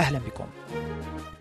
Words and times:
أهلا 0.00 0.18
بكم. 0.18 0.46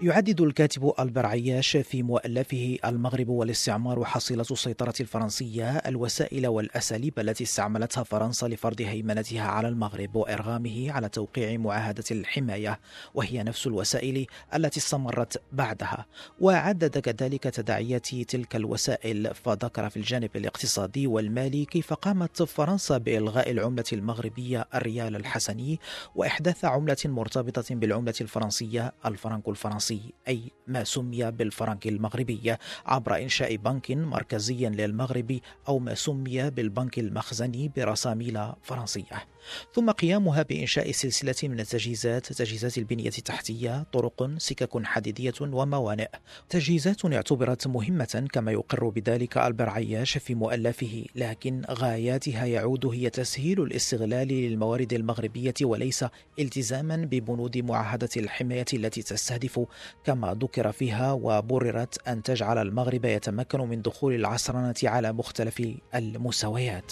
يعدد 0.03 0.41
الكاتب 0.41 0.93
ألبر 0.99 1.25
عياش 1.25 1.77
في 1.77 2.03
مؤلفه 2.03 2.77
المغرب 2.85 3.29
والاستعمار 3.29 4.05
حصيلة 4.05 4.45
السيطرة 4.51 4.93
الفرنسية 4.99 5.77
الوسائل 5.77 6.47
والأساليب 6.47 7.19
التي 7.19 7.43
استعملتها 7.43 8.03
فرنسا 8.03 8.45
لفرض 8.47 8.81
هيمنتها 8.81 9.41
على 9.41 9.67
المغرب 9.67 10.15
وإرغامه 10.15 10.91
على 10.91 11.09
توقيع 11.09 11.57
معاهدة 11.57 12.03
الحماية 12.11 12.79
وهي 13.13 13.43
نفس 13.43 13.67
الوسائل 13.67 14.25
التي 14.55 14.79
استمرت 14.79 15.41
بعدها. 15.51 16.05
وعدد 16.39 16.97
كذلك 16.97 17.43
تداعيات 17.43 18.15
تلك 18.15 18.55
الوسائل 18.55 19.35
فذكر 19.35 19.89
في 19.89 19.97
الجانب 19.97 20.29
الاقتصادي 20.35 21.07
والمالي 21.07 21.65
كيف 21.65 21.93
قامت 21.93 22.43
فرنسا 22.43 22.97
بإلغاء 22.97 23.51
العملة 23.51 23.85
المغربية 23.93 24.67
الريال 24.75 25.15
الحسني 25.15 25.79
وإحداث 26.15 26.65
عملة 26.65 26.97
مرتبطة 27.05 27.75
بالعملة 27.75 28.15
الفرنسية 28.21 28.93
الفرنك 29.05 29.47
الفرنسي. 29.47 29.92
الفرنسي 29.93 30.13
أي 30.27 30.51
ما 30.67 30.83
سمي 30.83 31.31
بالفرنك 31.31 31.87
المغربي 31.87 32.55
عبر 32.85 33.15
إنشاء 33.17 33.55
بنك 33.55 33.91
مركزي 33.91 34.69
للمغرب 34.69 35.39
أو 35.67 35.79
ما 35.79 35.95
سمي 35.95 36.49
بالبنك 36.49 36.99
المخزني 36.99 37.71
برساميل 37.77 38.39
فرنسية. 38.63 39.27
ثم 39.73 39.91
قيامها 39.91 40.41
بإنشاء 40.41 40.91
سلسلة 40.91 41.35
من 41.43 41.59
التجهيزات 41.59 42.33
تجهيزات 42.33 42.77
البنية 42.77 43.11
التحتية 43.17 43.83
طرق 43.93 44.31
سكك 44.37 44.85
حديدية 44.85 45.33
وموانئ. 45.41 46.09
تجهيزات 46.49 47.05
اعتبرت 47.05 47.67
مهمة 47.67 48.27
كما 48.33 48.51
يقر 48.51 48.89
بذلك 48.89 49.37
ألبر 49.37 49.69
عياش 49.69 50.17
في 50.17 50.35
مؤلفه 50.35 51.05
لكن 51.15 51.61
غاياتها 51.69 52.45
يعود 52.45 52.85
هي 52.85 53.09
تسهيل 53.09 53.61
الاستغلال 53.61 54.27
للموارد 54.27 54.93
المغربية 54.93 55.53
وليس 55.61 56.05
التزاما 56.39 56.95
ببنود 56.95 57.57
معاهدة 57.57 58.09
الحماية 58.17 58.65
التي 58.73 59.01
تستهدف 59.01 59.59
كما 60.03 60.37
ذكر 60.41 60.71
فيها 60.71 61.11
وبررت 61.11 62.07
أن 62.07 62.23
تجعل 62.23 62.57
المغرب 62.57 63.05
يتمكن 63.05 63.59
من 63.59 63.81
دخول 63.81 64.13
العصرنة 64.15 64.75
على 64.83 65.13
مختلف 65.13 65.63
المستويات. 65.95 66.91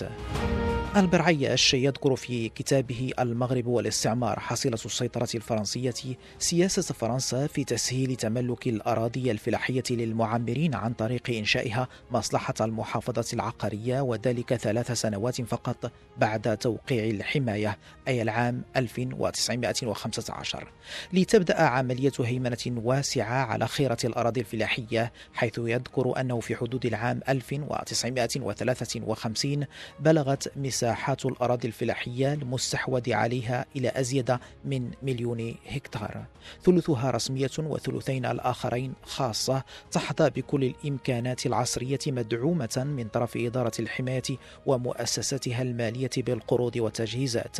البرعياش 0.95 1.73
يذكر 1.73 2.15
في 2.15 2.49
كتابه 2.49 3.11
المغرب 3.19 3.67
والاستعمار 3.67 4.39
حصيلة 4.39 4.77
السيطرة 4.85 5.27
الفرنسية 5.35 5.93
سياسة 6.39 6.81
فرنسا 6.81 7.47
في 7.47 7.63
تسهيل 7.63 8.15
تملك 8.15 8.67
الأراضي 8.67 9.31
الفلاحية 9.31 9.83
للمعمرين 9.89 10.75
عن 10.75 10.93
طريق 10.93 11.29
إنشائها 11.29 11.87
مصلحة 12.11 12.53
المحافظة 12.61 13.25
العقارية 13.33 14.01
وذلك 14.01 14.55
ثلاث 14.55 14.91
سنوات 14.91 15.41
فقط 15.41 15.91
بعد 16.17 16.57
توقيع 16.57 17.05
الحماية 17.05 17.77
أي 18.07 18.21
العام 18.21 18.63
1915 18.75 20.67
لتبدأ 21.13 21.61
عملية 21.61 22.11
هيمنة 22.19 22.57
واسعة 22.67 23.45
على 23.45 23.67
خيرة 23.67 23.97
الأراضي 24.03 24.39
الفلاحية 24.39 25.11
حيث 25.33 25.57
يذكر 25.57 26.19
أنه 26.19 26.39
في 26.39 26.55
حدود 26.55 26.85
العام 26.85 27.19
1953 27.29 29.65
بلغت 29.99 30.57
مساحات 30.81 31.25
الأراضي 31.25 31.67
الفلاحية 31.67 32.33
المستحوذ 32.33 33.13
عليها 33.13 33.65
إلى 33.75 33.91
أزيد 33.95 34.37
من 34.65 34.91
مليون 35.03 35.55
هكتار. 35.67 36.25
ثلثها 36.63 37.11
رسمية 37.11 37.49
وثلثين 37.59 38.25
الآخرين 38.25 38.93
خاصة 39.03 39.63
تحظى 39.91 40.29
بكل 40.29 40.63
الإمكانات 40.63 41.45
العصرية 41.45 41.99
مدعومة 42.07 42.83
من 42.97 43.07
طرف 43.07 43.37
إدارة 43.37 43.71
الحماية 43.79 44.21
ومؤسساتها 44.65 45.61
المالية 45.61 46.09
بالقروض 46.17 46.75
والتجهيزات. 46.75 47.57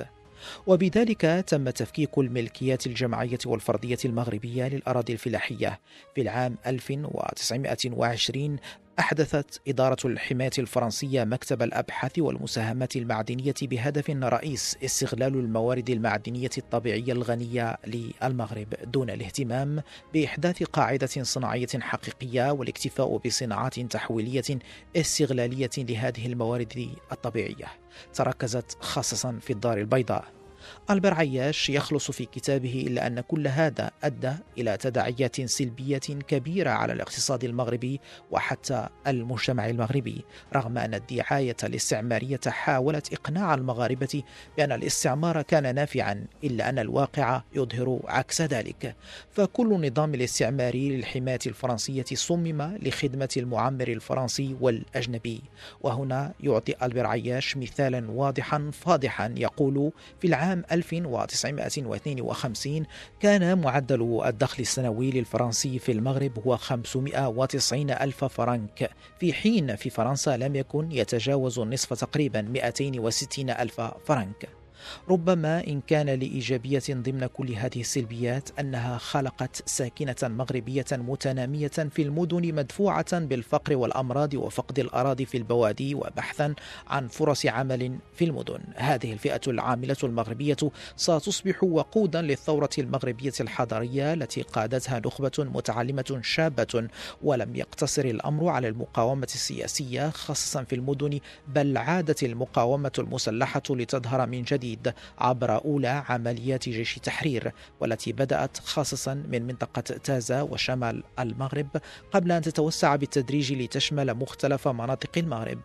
وبذلك 0.68 1.22
تم 1.48 1.70
تفكيك 1.70 2.18
الملكيات 2.18 2.88
الجماعية 2.88 3.40
والفردية 3.46 3.98
المغربية 4.06 4.68
للأراضي 4.68 5.14
الفلاحية 5.14 5.80
في 6.16 6.22
العام 6.22 6.58
1920 6.68 8.58
أحدثت 9.00 9.62
إدارة 9.68 10.08
الحماية 10.08 10.52
الفرنسية 10.60 11.24
مكتب 11.24 11.62
الأبحاث 11.62 12.20
والمساهمات 12.20 12.96
المعدنية 12.96 13.54
بهدف 13.62 14.10
رئيس 14.10 14.78
استغلال 14.86 15.36
الموارد 15.36 15.90
المعدنية 15.90 16.50
الطبيعية 16.58 17.12
الغنية 17.14 17.78
للمغرب 17.88 18.68
دون 18.84 19.10
الاهتمام 19.10 19.82
بإحداث 20.14 20.64
قاعدة 20.64 21.08
صناعية 21.08 21.80
حقيقية 21.80 22.52
والاكتفاء 22.52 23.18
بصناعات 23.18 23.80
تحويلية 23.80 24.60
استغلالية 24.96 25.70
لهذه 25.78 26.26
الموارد 26.26 26.90
الطبيعية. 27.12 27.68
تركزت 28.14 28.78
خاصة 28.82 29.40
في 29.42 29.54
الدار 29.54 29.78
البيضاء. 29.78 30.41
ألبر 30.90 31.14
عياش 31.14 31.70
يخلص 31.70 32.12
في 32.12 32.26
كتابه 32.26 32.84
إلا 32.88 33.08
أن 33.08 33.20
كل 33.20 33.48
هذا 33.48 33.92
أدى 34.04 34.34
إلى 34.58 34.78
تداعيات 34.78 35.42
سلبية 35.42 35.98
كبيرة 36.28 36.70
على 36.70 36.94
الاقتصاد 36.94 37.44
المغربي 37.44 38.00
وحتى 38.32 38.88
المجتمع 39.08 39.70
المغربي 39.70 40.26
رغم 40.56 40.78
أن 40.78 40.94
الدعاية 40.94 41.58
الاستعمارية 41.64 42.40
حاولت 42.48 43.14
إقناع 43.14 43.54
المغاربة 43.54 44.24
بأن 44.58 44.72
الاستعمار 44.72 45.42
كان 45.42 45.76
نافعا 45.76 46.26
إلا 46.44 46.70
أن 46.70 46.80
الواقع 46.80 47.42
يظهر 47.56 48.00
عكس 48.08 48.42
ذلك. 48.42 48.96
فكل 49.32 49.88
نظام 49.88 50.14
الاستعماري 50.14 50.98
للحماية 50.98 51.40
الفرنسية 51.46 52.06
صمم 52.14 52.78
لخدمة 52.82 53.30
المعمر 53.38 53.88
الفرنسي 53.88 54.56
والأجنبي. 54.62 55.42
وهنا 55.82 56.34
يعطي 56.40 56.76
ألبر 56.84 57.06
عياش 57.06 57.58
مثالا 57.58 58.12
واضحا 58.12 58.72
فاضحا 58.74 59.34
يقول 59.38 59.92
في 60.22 60.28
العام 60.28 60.61
1952 60.72 62.86
كان 63.20 63.62
معدل 63.62 64.22
الدخل 64.26 64.62
السنوي 64.62 65.12
للفرنسي 65.12 65.80
في 65.80 65.92
المغرب 65.92 66.40
هو 66.48 66.58
590 66.58 67.92
ألف 67.92 68.26
فرنك. 68.26 68.90
في 69.20 69.34
حين 69.34 69.76
في 69.76 69.90
فرنسا 69.90 70.38
لم 70.38 70.56
يكن 70.56 70.92
يتجاوز 70.92 71.60
النصف 71.60 71.94
تقريبا 71.94 72.42
260 72.42 73.50
ألف 73.50 73.82
فرنك. 73.82 74.61
ربما 75.10 75.68
إن 75.68 75.82
كان 75.88 76.10
لإيجابية 76.10 76.84
ضمن 76.90 77.26
كل 77.26 77.54
هذه 77.54 77.82
السلبيات 77.82 78.50
أنها 78.60 78.98
خلقت 78.98 79.64
ساكنة 79.70 80.16
مغربية 80.24 80.86
متنامية 80.92 81.68
في 81.68 82.02
المدن 82.02 82.56
مدفوعة 82.56 83.20
بالفقر 83.20 83.76
والأمراض 83.76 84.34
وفقد 84.34 84.80
الأراضي 84.80 85.26
في 85.26 85.38
البوادي 85.38 85.96
وبحثا 85.96 86.56
عن 86.88 87.08
فرص 87.08 87.46
عمل 87.46 87.98
في 88.16 88.26
المدن. 88.26 88.60
هذه 88.76 89.14
الفئة 89.14 89.42
العاملة 89.48 89.98
المغربية 90.04 90.58
ستصبح 90.96 91.64
وقودا 91.64 92.22
للثورة 92.22 92.70
المغربية 92.78 93.34
الحضارية 93.42 94.14
التي 94.14 94.42
قادتها 94.42 95.02
نخبة 95.06 95.32
متعلمة 95.40 96.20
شابة 96.22 96.88
ولم 97.24 97.56
يقتصر 97.56 98.06
الأمر 98.06 98.50
على 98.50 98.68
المقاومة 98.68 99.28
السياسية 99.34 100.10
خاصة 100.10 100.64
في 100.64 100.76
المدن 100.76 101.20
بل 101.48 101.78
عادت 101.78 102.24
المقاومة 102.24 102.92
المسلحة 103.00 103.62
لتظهر 103.70 104.28
من 104.28 104.44
جديد. 104.44 104.71
الجديد 104.72 104.94
عبر 105.18 105.66
أولى 105.66 106.04
عمليات 106.10 106.70
جيش 106.70 106.96
تحرير 106.96 107.52
والتي 107.80 108.12
بدأت 108.12 108.58
خاصة 108.58 109.14
من 109.14 109.48
منطقة 109.48 109.82
تازا 109.82 110.42
وشمال 110.42 111.04
المغرب 111.20 111.68
قبل 112.12 112.32
أن 112.32 112.42
تتوسع 112.42 112.96
بالتدريج 112.96 113.54
لتشمل 113.54 114.14
مختلف 114.14 114.68
مناطق 114.68 115.18
المغرب. 115.18 115.60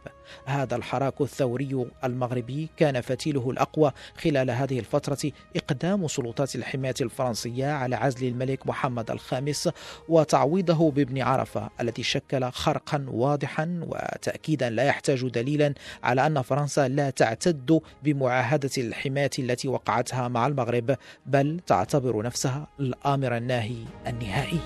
هذا 0.46 0.76
الحراك 0.76 1.20
الثوري 1.20 1.86
المغربي 2.04 2.68
كان 2.76 3.00
فتيله 3.00 3.50
الأقوى 3.50 3.92
خلال 4.22 4.50
هذه 4.50 4.78
الفترة 4.78 5.32
إقدام 5.56 6.08
سلطات 6.08 6.54
الحماية 6.54 6.94
الفرنسية 7.00 7.66
على 7.66 7.96
عزل 7.96 8.28
الملك 8.28 8.66
محمد 8.66 9.10
الخامس 9.10 9.68
وتعويضه 10.08 10.90
بابن 10.90 11.22
عرفة 11.22 11.70
الذي 11.80 12.02
شكل 12.02 12.50
خرقا 12.50 13.06
واضحا 13.08 13.80
وتأكيدا 13.82 14.70
لا 14.70 14.84
يحتاج 14.84 15.28
دليلا 15.28 15.74
على 16.02 16.26
أن 16.26 16.42
فرنسا 16.42 16.88
لا 16.88 17.10
تعتد 17.10 17.80
بمعاهدة 18.02 18.70
الحماية 18.78 18.95
التي 19.38 19.68
وقعتها 19.68 20.28
مع 20.28 20.46
المغرب 20.46 20.96
بل 21.26 21.60
تعتبر 21.66 22.22
نفسها 22.22 22.66
الآمر 22.80 23.36
الناهي 23.36 23.84
النهائي. 24.06 24.60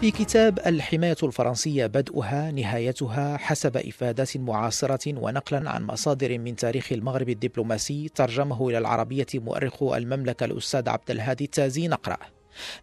في 0.00 0.10
كتاب 0.10 0.58
الحماية 0.66 1.16
الفرنسية 1.22 1.86
بدءها 1.86 2.50
نهايتها 2.50 3.36
حسب 3.36 3.76
إفادات 3.76 4.36
معاصرة 4.36 5.18
ونقلا 5.18 5.70
عن 5.70 5.84
مصادر 5.84 6.38
من 6.38 6.56
تاريخ 6.56 6.92
المغرب 6.92 7.28
الدبلوماسي 7.28 8.08
ترجمه 8.08 8.68
إلى 8.68 8.78
العربية 8.78 9.26
مؤرخ 9.34 9.82
المملكة 9.82 10.44
الأستاذ 10.44 10.88
عبد 10.88 11.10
الهادي 11.10 11.44
التازي. 11.44 11.88
نقرأ. 11.88 12.33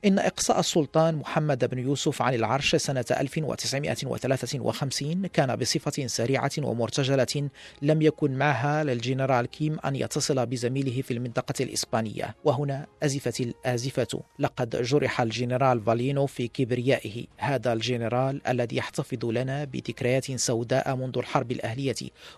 إن 0.05 0.19
إقصاء 0.19 0.59
السلطان 0.59 1.15
محمد 1.15 1.65
بن 1.65 1.79
يوسف 1.79 2.21
عن 2.21 2.33
العرش 2.33 2.75
سنة 2.75 3.05
1953 3.11 5.27
كان 5.27 5.55
بصفة 5.55 6.07
سريعة 6.07 6.51
ومرتجلة 6.57 7.49
لم 7.81 8.01
يكن 8.01 8.37
معها 8.37 8.83
للجنرال 8.83 9.45
كيوم 9.45 9.77
أن 9.85 9.95
يتصل 9.95 10.45
بزميله 10.45 11.01
في 11.01 11.13
المنطقة 11.13 11.63
الإسبانية. 11.63 12.35
وهنا 12.43 12.87
أزفت 13.03 13.41
الآزفة 13.41 14.21
لقد 14.39 14.81
جرح 14.81 15.21
الجنرال 15.21 15.81
فالينو 15.81 16.25
في 16.25 16.47
كبريائه. 16.47 17.25
هذا 17.37 17.73
الجنرال 17.73 18.47
الذي 18.47 18.77
يحتفظ 18.77 19.25
لنا 19.25 19.63
بذكريات 19.63 20.31
سوداء 20.31 20.95
منذ 20.95 21.17
الحرب 21.17 21.51
الأهلية 21.51 21.95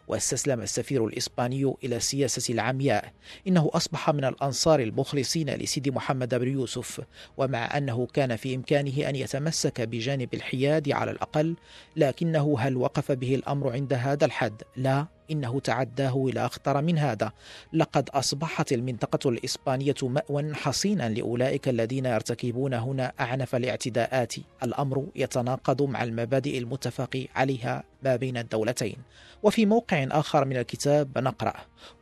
واستسلم 0.07 0.61
السفير 0.61 1.07
الإسباني 1.07 1.73
إلى 1.83 1.95
السياسة 1.95 2.53
العمياء. 2.53 3.11
إنه 3.47 3.69
أصبح 3.73 4.09
من 4.09 4.25
الأنصار 4.25 4.79
المخلصين 4.79 5.49
لسيدي 5.49 5.91
محمد 5.91 6.35
بن 6.35 6.47
يوسف. 6.47 7.01
ومع 7.37 7.77
أنه 7.77 8.07
كان 8.13 8.35
في 8.35 8.55
إمكانه 8.55 9.09
أن 9.09 9.15
يتمسك 9.15 9.81
بجانب 9.81 10.33
الحياد 10.33 10.91
على 10.91 11.11
الأقل 11.11 11.55
لكنه 11.95 12.55
هل 12.59 12.77
وقف 12.77 13.11
به 13.11 13.35
الأمر 13.35 13.73
عند 13.73 13.93
هذا 13.93 14.25
الحد؟ 14.25 14.61
لا 14.75 15.05
إنه 15.31 15.59
تعداه 15.59 16.25
إلى 16.25 16.45
أخطر 16.45 16.81
من 16.81 16.97
هذا. 16.97 17.31
لقد 17.73 18.09
أصبحت 18.09 18.73
المنطقة 18.73 19.29
الإسبانية 19.29 19.95
مأوى 20.03 20.53
حصينا 20.53 21.09
لأولئك 21.09 21.67
الذين 21.69 22.05
يرتكبون 22.05 22.73
هنا 22.73 23.13
أعنف 23.19 23.55
الاعتداءات. 23.55 24.33
الأمر 24.63 25.05
يتناقض 25.15 25.81
مع 25.81 26.03
المبادئ 26.03 26.57
المتفق 26.57 27.25
عليها 27.35 27.83
ما 28.03 28.15
بين 28.15 28.37
الدولتين. 28.37 28.95
وفي 29.43 29.65
موقع 29.65 30.07
آخر 30.11 30.45
من 30.45 30.57
الكتاب 30.57 31.17
نقرأ 31.17 31.53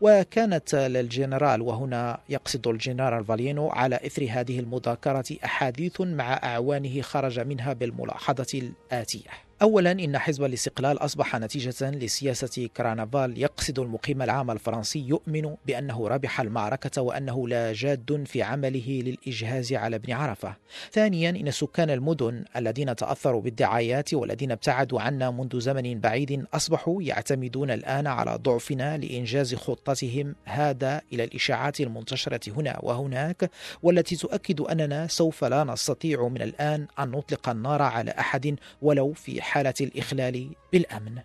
وكانت 0.01 0.75
للجنرال 0.75 1.61
وهنا 1.61 2.19
يقصد 2.29 2.67
الجنرال 2.67 3.25
فالينو 3.25 3.69
على 3.69 3.95
إثر 3.95 4.27
هذه 4.29 4.59
المذاكرة 4.59 5.25
أحاديث 5.45 6.01
مع 6.01 6.33
أعوانه 6.33 7.01
خرج 7.01 7.39
منها 7.39 7.73
بالملاحظة 7.73 8.47
الآتية. 8.53 9.50
أولا 9.61 9.91
إن 9.91 10.17
حزب 10.17 10.43
الاستقلال 10.43 10.97
أصبح 10.97 11.35
نتيجة 11.35 11.91
لسياسة 11.91 12.69
كرانفال 12.77 13.37
يقصد 13.37 13.79
المقيم 13.79 14.21
العام 14.21 14.51
الفرنسي 14.51 14.99
يؤمن 14.99 15.55
بأنه 15.65 16.07
ربح 16.07 16.41
المعركة 16.41 17.01
وأنه 17.01 17.47
لجاد 17.47 18.23
في 18.25 18.43
عمله 18.43 19.03
للإجهاز 19.05 19.73
على 19.73 19.95
ابن 19.95 20.13
عرفة. 20.13 20.55
ثانيا 20.91 21.29
إن 21.29 21.51
سكان 21.51 21.89
المدن 21.89 22.43
الذين 22.55 22.95
تأثروا 22.95 23.41
بالدعايات 23.41 24.13
والذين 24.13 24.51
ابتعدوا 24.51 25.01
عنا 25.01 25.31
منذ 25.31 25.59
زمن 25.59 25.99
بعيد 25.99 26.45
أصبحوا 26.53 27.01
يعتمدون 27.03 27.71
الآن 27.71 28.07
على 28.07 28.39
ضعفنا 28.41 28.97
لإنجاز 28.97 29.55
خطتهم. 29.55 30.35
هذا 30.45 31.01
إلى 31.13 31.23
الإشاعات 31.23 31.81
المنتشرة 31.81 32.51
هنا 32.53 32.79
وهناك 32.83 33.51
والتي 33.83 34.15
تؤكد 34.15 34.61
أننا 34.61 35.07
سوف 35.07 35.43
لا 35.43 35.63
نستطيع 35.63 36.27
من 36.27 36.41
الآن 36.41 36.87
أن 36.99 37.11
نطلق 37.11 37.49
النار 37.49 37.81
على 37.81 38.11
أحد 38.11 38.55
ولو 38.81 39.13
في 39.13 39.41
حالة 39.51 39.73
الإخلال 39.81 40.49
بالأمن. 40.71 41.21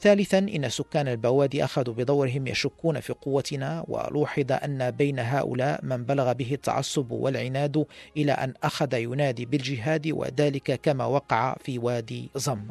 ثالثا 0.00 0.38
إن 0.38 0.68
سكان 0.68 1.08
البوادي 1.08 1.64
أخذوا 1.64 1.94
بدورهم 1.94 2.46
يشكون 2.46 3.00
في 3.00 3.12
قوتنا 3.12 3.84
ولوحظ 3.88 4.52
أن 4.52 4.90
بين 4.90 5.18
هؤلاء 5.18 5.84
من 5.84 6.04
بلغ 6.04 6.32
به 6.32 6.54
التعصب 6.54 7.10
والعناد 7.10 7.86
إلى 8.16 8.32
أن 8.32 8.54
أخذ 8.62 8.94
ينادي 8.94 9.46
بالجهاد 9.46 10.08
وذلك 10.12 10.80
كما 10.82 11.04
وقع 11.04 11.56
في 11.64 11.78
وادي 11.78 12.30
ضم 12.38 12.68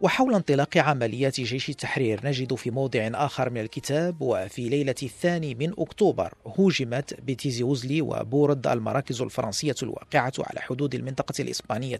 وحول 0.00 0.34
انطلاق 0.34 0.76
عمليات 0.76 1.40
جيش 1.40 1.68
التحرير 1.68 2.20
نجد 2.26 2.54
في 2.54 2.70
موضع 2.70 3.10
آخر 3.14 3.50
من 3.50 3.60
الكتاب 3.60 4.22
وفي 4.22 4.68
ليلة 4.68 4.94
الثاني 5.02 5.54
من 5.54 5.72
أكتوبر 5.78 6.34
هوجمت 6.46 7.20
بتيزي 7.20 7.62
وزلي 7.62 8.02
وبورد 8.02 8.66
المراكز 8.66 9.22
الفرنسية 9.22 9.74
الواقعة 9.82 10.32
على 10.38 10.60
حدود 10.60 10.94
المنطقة 10.94 11.42
الإسبانية. 11.42 11.98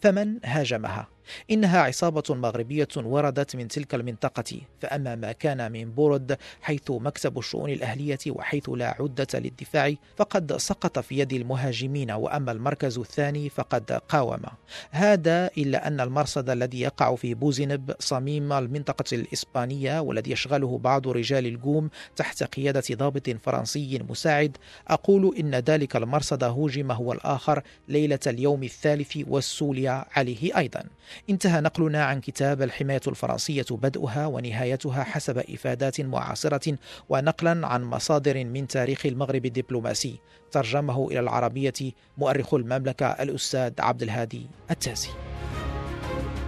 فمن 0.00 0.38
هاجمها؟ 0.44 1.15
إنها 1.50 1.80
عصابة 1.80 2.22
مغربية 2.30 2.88
وردت 2.96 3.56
من 3.56 3.68
تلك 3.68 3.94
المنطقة. 3.94 4.60
فأما 4.80 5.14
ما 5.14 5.32
كان 5.32 5.72
من 5.72 5.90
بورد 5.90 6.38
حيث 6.62 6.90
مكتب 6.90 7.38
الشؤون 7.38 7.70
الأهلية 7.70 8.18
وحيث 8.28 8.68
لا 8.68 8.96
عدة 9.00 9.26
للدفاع 9.34 9.94
فقد 10.16 10.56
سقط 10.56 10.98
في 10.98 11.18
يد 11.18 11.32
المهاجمين. 11.32 12.10
وأما 12.10 12.52
المركز 12.52 12.98
الثاني 12.98 13.48
فقد 13.48 13.92
قاوم. 13.92 14.42
هذا 14.90 15.50
إلا 15.58 15.86
أن 15.86 16.00
المرصد 16.00 16.50
الذي 16.50 16.80
يقع 16.80 17.14
في 17.14 17.34
بوزنب 17.34 17.94
صميم 17.98 18.52
المنطقة 18.52 19.04
الإسبانية 19.12 20.00
والذي 20.00 20.30
يشغله 20.32 20.78
بعض 20.78 21.08
رجال 21.08 21.46
الجوم 21.46 21.90
تحت 22.16 22.42
قيادة 22.42 22.82
ضابط 22.92 23.30
فرنسي 23.30 23.98
مساعد. 24.08 24.56
أقول 24.88 25.36
إن 25.36 25.54
ذلك 25.54 25.96
المرصد 25.96 26.44
هوجم 26.44 26.92
هو 26.92 27.12
الآخر 27.12 27.62
ليلة 27.88 28.18
اليوم 28.26 28.62
الثالث 28.62 29.18
والسوليا 29.28 30.04
عليه 30.16 30.58
أيضا. 30.58 30.84
انتهى 31.30 31.60
نقلنا 31.60 32.04
عن 32.04 32.20
كتاب 32.20 32.62
الحماية 32.62 33.00
الفرنسية 33.06 33.66
بدءها 33.70 34.26
ونهايتها 34.26 35.04
حسب 35.04 35.38
إفادات 35.38 36.00
معاصرة 36.00 36.78
ونقلا 37.08 37.66
عن 37.66 37.84
مصادر 37.84 38.44
من 38.44 38.66
تاريخ 38.66 39.06
المغرب 39.06 39.46
الدبلوماسي. 39.46 40.20
ترجمه 40.50 41.08
إلى 41.08 41.20
العربية 41.20 41.92
مؤرخ 42.18 42.54
المملكة 42.54 43.06
الأستاذ 43.06 43.72
عبد 43.78 44.02
الهادي 44.02 44.46
التازي 44.70 45.35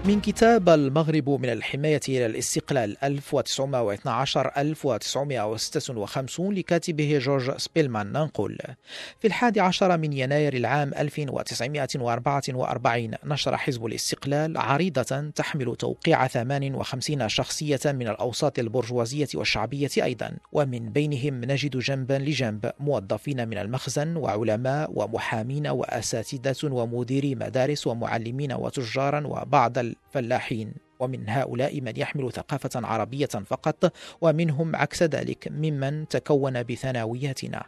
من 0.05 0.21
كتاب 0.21 0.69
المغرب 0.69 1.31
من 1.31 1.49
الحماية 1.49 2.01
إلى 2.09 2.27
الاستقلال 2.27 2.97
1912-1956 2.97 3.01
لكاتبه 6.41 7.19
جورج 7.19 7.57
سبيلمان. 7.57 8.07
ننقل 8.07 8.59
في 9.21 9.27
الحادي 9.27 9.61
عشر 9.61 9.99
من 9.99 10.13
يناير 10.13 10.57
العام 10.57 10.91
1944 10.99 13.11
نشر 13.25 13.57
حزب 13.57 13.87
الاستقلال 13.87 14.59
عريضة 14.59 15.31
تحمل 15.35 15.77
توقيع 15.77 16.27
58 16.27 17.29
شخصية 17.29 17.81
من 17.87 18.09
الأوساط 18.09 18.59
البرجوازية 18.59 19.29
والشعبية 19.35 19.91
أيضا 20.03 20.33
ومن 20.53 20.93
بينهم 20.93 21.45
نجد 21.45 21.77
جنبا 21.77 22.15
لجنب 22.15 22.73
موظفين 22.81 23.49
من 23.49 23.59
المخزن 23.59 24.17
وعلماء 24.17 24.91
ومحامين 24.95 25.67
وأساتذة 25.67 26.57
ومديري 26.65 27.35
مدارس 27.35 27.87
ومعلمين 27.87 28.53
وتجارا 28.53 29.27
وبعض 29.27 29.79
الفلاحين 29.89 30.73
ومن 31.01 31.29
هؤلاء 31.29 31.81
من 31.81 31.93
يحمل 31.97 32.33
ثقافة 32.33 32.87
عربية 32.87 33.27
فقط 33.27 33.93
ومنهم 34.21 34.77
عكس 34.77 35.03
ذلك 35.03 35.49
ممن 35.49 36.09
تكون 36.09 36.63
بثانوياتنا 36.63 37.67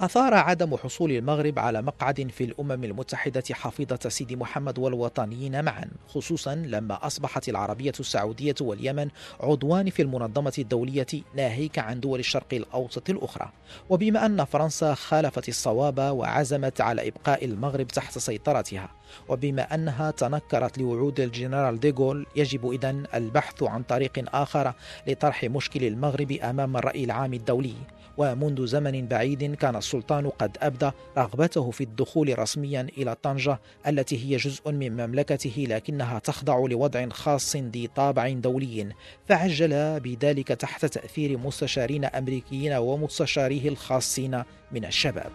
أثار 0.00 0.34
عدم 0.34 0.76
حصول 0.76 1.12
المغرب 1.12 1.58
على 1.58 1.82
مقعد 1.82 2.30
في 2.30 2.44
الأمم 2.44 2.84
المتحدة 2.84 3.42
حافظة 3.52 4.08
سيدي 4.08 4.36
محمد 4.36 4.78
والوطنيين 4.78 5.64
معا 5.64 5.84
خصوصا 6.08 6.54
لما 6.54 7.06
أصبحت 7.06 7.48
العربية 7.48 7.92
السعودية 8.00 8.54
واليمن 8.60 9.08
عضوان 9.40 9.90
في 9.90 10.02
المنظمة 10.02 10.52
الدولية 10.58 11.06
ناهيك 11.34 11.78
عن 11.78 12.00
دول 12.00 12.20
الشرق 12.20 12.46
الأوسط 12.52 13.10
الأخرى. 13.10 13.52
وبما 13.90 14.26
أن 14.26 14.44
فرنسا 14.44 14.94
خالفت 14.94 15.48
الصواب 15.48 15.98
وعزمت 15.98 16.80
على 16.80 17.08
إبقاء 17.08 17.44
المغرب 17.44 17.86
تحت 17.86 18.18
سيطرتها 18.18 18.90
وبما 19.28 19.74
أنها 19.74 20.10
تنكرت 20.10 20.78
لوعود 20.78 21.20
الجنرال 21.20 21.80
ديغول 21.80 22.26
يجب 22.36 22.70
إذن 22.70 23.06
البحث 23.14 23.62
عن 23.62 23.82
طريق 23.82 24.24
آخر 24.34 24.72
لطرح 25.06 25.44
مشكل 25.44 25.84
المغرب 25.84 26.32
أمام 26.32 26.76
الرأي 26.76 27.04
العام 27.04 27.34
الدولي. 27.34 27.74
ومنذ 28.16 28.66
زمن 28.66 29.06
بعيد 29.06 29.54
كان 29.54 29.76
السلطان 29.76 30.28
قد 30.28 30.56
أبدى 30.60 30.90
رغبته 31.18 31.70
في 31.70 31.84
الدخول 31.84 32.38
رسميا 32.38 32.86
إلى 32.98 33.16
طنجة 33.22 33.60
التي 33.86 34.24
هي 34.24 34.36
جزء 34.36 34.72
من 34.72 35.06
مملكته 35.06 35.66
لكنها 35.68 36.18
تخضع 36.18 36.58
لوضع 36.58 37.08
خاص 37.08 37.56
ذي 37.56 37.86
طابع 37.86 38.28
دولي. 38.28 38.88
فعجل 39.28 40.00
بذلك 40.00 40.48
تحت 40.48 40.86
تأثير 40.86 41.38
مستشارين 41.38 42.04
أمريكيين 42.04 42.72
ومستشاريه 42.72 43.68
الخاصين 43.68 44.42
من 44.72 44.84
الشباب. 44.84 45.32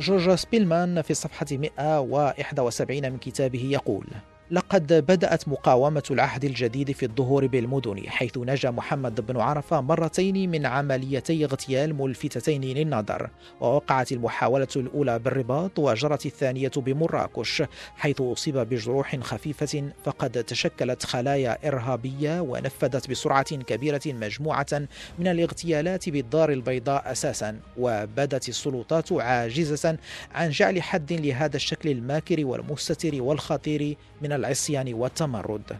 جورج 0.00 0.34
سبيلمان 0.34 1.02
في 1.02 1.10
الصفحة 1.10 1.46
171 1.78 3.12
من 3.12 3.18
كتابه 3.18 3.64
يقول 3.64 4.06
لقد 4.50 4.92
بدأت 4.92 5.48
مقاومة 5.48 6.02
العهد 6.10 6.44
الجديد 6.44 6.92
في 6.92 7.06
الظهور 7.06 7.46
بالمدن 7.46 8.08
حيث 8.08 8.38
نجا 8.38 8.70
محمد 8.70 9.26
بن 9.26 9.36
عرفة 9.36 9.80
مرتين 9.80 10.50
من 10.50 10.66
عمليتي 10.66 11.44
اغتيال 11.44 11.94
ملفتتين 11.94 12.64
للنظر 12.64 13.30
ووقعت 13.60 14.12
المحاولة 14.12 14.68
الأولى 14.76 15.18
بالرباط 15.18 15.78
وجرت 15.78 16.26
الثانية 16.26 16.70
بمراكش 16.76 17.62
حيث 17.96 18.20
أصيب 18.20 18.58
بجروح 18.58 19.16
خفيفة 19.20 19.92
فقد 20.04 20.30
تشكلت 20.44 21.04
خلايا 21.04 21.68
إرهابية 21.68 22.40
ونفذت 22.40 23.10
بسرعة 23.10 23.56
كبيرة 23.56 24.02
مجموعة 24.06 24.88
من 25.18 25.26
الاغتيالات 25.26 26.08
بالدار 26.08 26.52
البيضاء 26.52 27.12
أساسا 27.12 27.60
وبدت 27.78 28.48
السلطات 28.48 29.12
عاجزة 29.12 29.98
عن 30.34 30.50
جعل 30.50 30.82
حد 30.82 31.12
لهذا 31.12 31.56
الشكل 31.56 31.88
الماكر 31.88 32.46
والمستتر 32.46 33.22
والخطير 33.22 33.96
من 34.22 34.39
العصيان 34.40 34.94
والتمرد. 34.94 35.76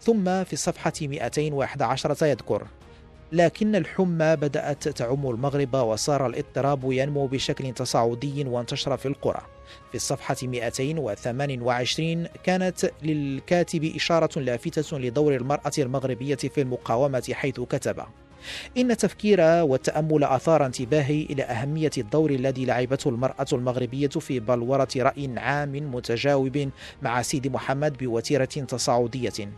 ثم 0.00 0.44
في 0.44 0.52
الصفحة 0.52 0.92
211 1.00 2.26
يذكر 2.26 2.66
لكن 3.32 3.76
الحمى 3.76 4.36
بدأت 4.36 4.88
تعم 4.88 5.30
المغرب 5.30 5.74
وصار 5.74 6.26
الاضطراب 6.26 6.92
ينمو 6.92 7.26
بشكل 7.26 7.72
تصاعدي 7.72 8.44
وانتشر 8.44 8.96
في 8.96 9.06
القرى. 9.06 9.40
في 9.90 9.94
الصفحة 9.94 10.36
228 10.42 12.26
كانت 12.44 12.90
للكاتب 13.02 13.84
إشارة 13.84 14.38
لافتة 14.38 14.98
لدور 14.98 15.36
المرأة 15.36 15.72
المغربية 15.78 16.34
في 16.34 16.60
المقاومة 16.60 17.30
حيث 17.32 17.60
كتب. 17.60 18.02
إن 18.78 18.90
التفكير 18.90 19.40
والتأمل 19.40 20.24
أثار 20.24 20.66
انتباهي 20.66 21.22
إلى 21.22 21.42
أهمية 21.42 21.90
الدور 21.98 22.30
الذي 22.30 22.64
لعبته 22.64 23.08
المرأة 23.08 23.46
المغربية 23.52 24.08
في 24.08 24.40
بلورة 24.40 24.88
رأي 24.96 25.30
عام 25.36 25.94
متجاوب 25.94 26.70
مع 27.02 27.22
سيدي 27.22 27.48
محمد 27.48 27.96
بوتيرة 27.96 28.44
تصاعدية. 28.44 29.48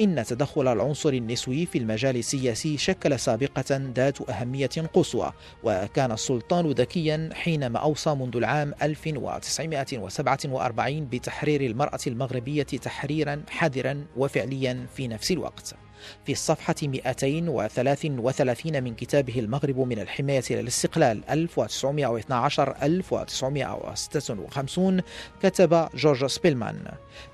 إن 0.00 0.24
تدخل 0.24 0.68
العنصر 0.68 1.08
النسوي 1.08 1.66
في 1.66 1.78
المجال 1.78 2.16
السياسي 2.16 2.76
شكل 2.76 3.18
سابقة 3.18 3.90
ذات 3.94 4.30
أهمية 4.30 4.70
قصوى 4.94 5.32
وكان 5.62 6.12
السلطان 6.12 6.70
ذكيا 6.70 7.30
حينما 7.32 7.78
أوصى 7.78 8.14
منذ 8.14 8.36
العام 8.36 8.74
1947 8.82 11.04
بتحرير 11.04 11.60
المرأة 11.60 12.00
المغربية 12.06 12.62
تحريرا 12.62 13.42
حذرا 13.48 14.04
وفعليا 14.16 14.86
في 14.94 15.08
نفس 15.08 15.30
الوقت. 15.30 15.74
في 16.26 16.32
الصفحة 16.32 16.74
233 16.82 18.82
من 18.82 18.94
كتابه 18.94 19.38
المغرب 19.38 19.80
من 19.80 19.98
الحماية 19.98 20.42
للاستقلال 20.50 21.22
1912-1956 25.00 25.02
كتب 25.42 25.88
جورج 25.94 26.26
سبيلمان. 26.26 26.78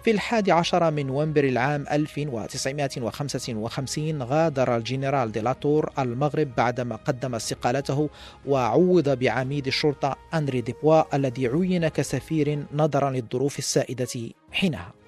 في 0.04 0.10
الحادي 0.10 0.52
عشر 0.52 0.90
من 0.90 1.06
نوفمبر 1.06 1.44
العام 1.44 1.84
1955 1.92 4.22
غادر 4.22 4.76
الجنرال 4.76 5.32
ديلاتور 5.32 5.90
المغرب 5.98 6.54
بعدما 6.56 6.96
قدم 6.96 7.34
استقالته 7.34 8.08
وعوض 8.46 9.18
بعميد 9.18 9.66
الشرطة 9.66 10.16
أندري 10.34 10.60
ديبوا 10.60 11.16
الذي 11.16 11.46
عين 11.46 11.88
كسفير 11.88 12.64
نظرا 12.72 13.10
للظروف 13.10 13.58
السائدة 13.58 14.30
حينها. 14.52 15.03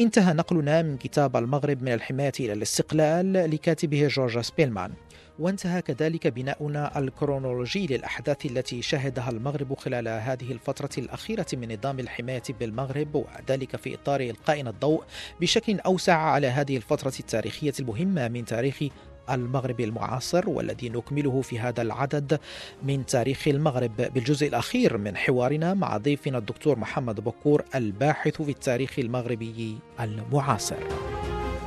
انتهى 0.00 0.32
نقلنا 0.32 0.82
من 0.82 0.96
كتاب 0.96 1.36
المغرب 1.36 1.82
من 1.82 1.92
الحماية 1.92 2.32
إلى 2.40 2.52
الاستقلال 2.52 3.32
لكاتبه 3.32 4.06
جورج 4.06 4.40
سبيلمان. 4.40 4.92
وانتهى 5.38 5.82
كذلك 5.82 6.26
بناؤنا 6.26 6.98
الكرونولوجي 6.98 7.86
للأحداث 7.86 8.46
التي 8.46 8.82
شهدها 8.82 9.30
المغرب 9.30 9.74
خلال 9.74 10.08
هذه 10.08 10.52
الفترة 10.52 10.90
الأخيرة 10.98 11.46
من 11.52 11.72
نظام 11.72 11.98
الحماية 11.98 12.42
بالمغرب 12.60 13.14
وذلك 13.14 13.76
في 13.76 13.94
إطار 13.94 14.20
إلقائنا 14.20 14.70
الضوء 14.70 15.04
بشكل 15.40 15.80
أوسع 15.80 16.16
على 16.16 16.46
هذه 16.46 16.76
الفترة 16.76 17.14
التاريخية 17.20 17.72
المهمة 17.80 18.28
من 18.28 18.44
تاريخ 18.44 18.82
المغرب 19.30 19.80
المعاصر 19.80 20.50
والذي 20.50 20.88
نكمله 20.88 21.40
في 21.40 21.58
هذا 21.58 21.82
العدد 21.82 22.40
من 22.82 23.06
تاريخ 23.06 23.48
المغرب. 23.48 23.96
بالجزء 23.96 24.48
الأخير 24.48 24.98
من 24.98 25.16
حوارنا 25.16 25.74
مع 25.74 25.96
ضيفنا 25.96 26.38
الدكتور 26.38 26.78
محمد 26.78 27.20
بكور 27.20 27.64
الباحث 27.74 28.42
في 28.42 28.50
التاريخ 28.50 28.98
المغربي 28.98 29.78
المعاصر. 30.00 30.76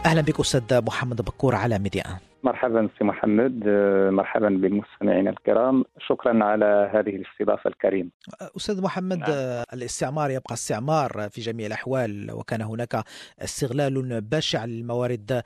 أهلا 0.05 0.21
بك 0.21 0.39
أستاذ 0.39 0.81
محمد 0.81 1.21
بكور 1.21 1.55
على 1.55 1.79
ميديا. 1.79 2.28
مرحبا 2.43 2.89
سي 2.99 3.03
محمد 3.03 3.63
آه، 3.67 4.09
مرحبا 4.09 4.49
بالمستمعين 4.49 5.27
الكرام. 5.27 5.85
شكرا 6.07 6.43
على 6.43 6.91
هذه 6.93 7.15
الاستضافة 7.15 7.67
الكريمة. 7.67 8.09
أستاذ 8.57 8.81
محمد 8.81 9.17
نعم. 9.17 9.63
الاستعمار 9.73 10.31
يبقى 10.31 10.53
استعمار 10.53 11.27
في 11.31 11.41
جميع 11.41 11.67
الأحوال 11.67 12.31
وكان 12.31 12.61
هناك 12.61 13.03
استغلال 13.39 14.21
بشع 14.21 14.65
للموارد 14.65 15.41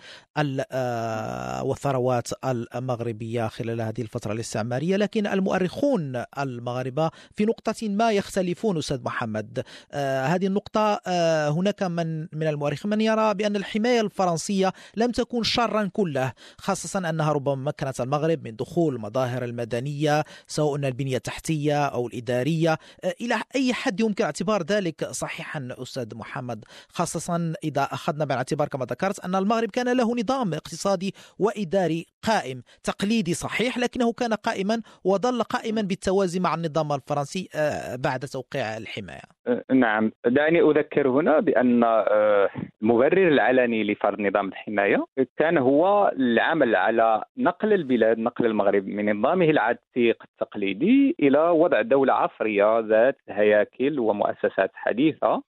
آه، 0.71 1.63
والثروات 1.63 2.27
المغربية 2.75 3.47
خلال 3.47 3.81
هذه 3.81 4.01
الفترة 4.01 4.33
الاستعمارية. 4.33 4.97
لكن 4.97 5.27
المؤرخون 5.27 6.23
المغاربة 6.39 7.09
في 7.31 7.45
نقطة 7.45 7.89
ما 7.89 8.12
يختلفون 8.12 8.77
أستاذ 8.77 9.03
محمد. 9.03 9.63
آه، 9.91 10.25
هذه 10.25 10.47
النقطة 10.47 11.01
هناك 11.50 11.83
من 11.83 12.19
من 12.21 12.47
المؤرخين 12.47 12.91
من 12.91 13.01
يرى 13.01 13.33
بأن 13.33 13.55
الحماية 13.55 14.01
الفرنسية 14.01 14.71
لم 14.97 15.12
تكن 15.12 15.43
شرا 15.43 15.89
كله 15.93 16.33
خاصة 16.57 16.83
خاصة 16.84 17.10
أنها 17.10 17.32
ربما 17.32 17.56
مكنت 17.56 18.02
المغرب 18.02 18.44
من 18.44 18.56
دخول 18.56 18.96
المظاهر 18.96 19.44
المدنية 19.44 20.24
سواء 20.48 20.75
البنية 20.75 21.18
التحتية 21.18 21.86
أو 21.86 22.08
الإدارية. 22.08 22.78
إلى 23.22 23.42
أي 23.56 23.74
حد 23.74 24.00
يمكن 24.00 24.24
اعتبار 24.24 24.63
ذلك 24.63 25.12
صحيحا 25.12 25.70
أستاذ 25.72 26.16
محمد؟ 26.16 26.66
خاصة 26.90 27.54
إذا 27.63 27.82
أخذنا 27.82 28.25
بالاعتبار 28.25 28.68
كما 28.68 28.86
ذكرت 28.86 29.20
أن 29.20 29.36
المغرب 29.36 29.70
كان 29.72 29.98
له 29.98 30.16
نظام 30.16 30.54
اقتصادي 30.54 31.13
وإداري 31.40 32.06
قائم. 32.24 32.63
تقليدي 32.84 33.34
صحيح 33.34 33.78
لكنه 33.78 34.13
كان 34.13 34.34
قائما 34.34 34.82
وظل 35.04 35.44
قائما 35.44 35.82
بالتوازي 35.82 36.40
مع 36.40 36.56
النظام 36.56 36.92
الفرنسي 36.92 37.50
آه، 37.54 37.96
بعد 37.96 38.20
توقيع 38.20 38.78
الحماية. 38.78 39.24
نعم. 39.71 40.12
دعني 40.25 40.62
أذكر 40.62 41.07
هنا 41.07 41.39
بأن 41.39 41.83
المبرر 42.81 43.27
العلني 43.27 43.83
لفرض 43.83 44.21
نظام 44.21 44.47
الحماية 44.47 45.05
كان 45.38 45.57
هو 45.57 46.12
العمل 46.15 46.75
على 46.75 47.23
نقل 47.38 47.73
البلاد 47.73 48.19
نقل 48.19 48.45
المغرب 48.45 48.88
من 48.88 49.19
نظامه 49.19 49.45
العتيق 49.45 50.23
التقليدي 50.23 51.15
إلى 51.19 51.50
وضع 51.50 51.81
دولة 51.81 52.13
عصرية 52.13 52.79
ذات 52.79 53.17
هياكل 53.29 54.00
ومؤسسات 54.00 54.71
حديثة. 54.73 55.27
آه، 55.27 55.41